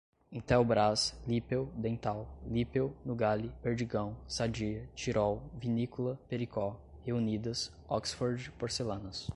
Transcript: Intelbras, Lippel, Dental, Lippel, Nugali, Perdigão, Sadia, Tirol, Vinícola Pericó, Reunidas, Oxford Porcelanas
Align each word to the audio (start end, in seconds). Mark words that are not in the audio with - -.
Intelbras, 0.31 1.13
Lippel, 1.27 1.67
Dental, 1.75 2.27
Lippel, 2.49 2.91
Nugali, 3.05 3.51
Perdigão, 3.61 4.15
Sadia, 4.27 4.89
Tirol, 4.95 5.41
Vinícola 5.59 6.19
Pericó, 6.27 6.79
Reunidas, 7.03 7.71
Oxford 7.87 8.51
Porcelanas 8.57 9.29